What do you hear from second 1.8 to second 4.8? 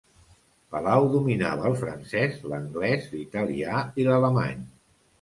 francès, l'anglès, l'italià i l'alemany.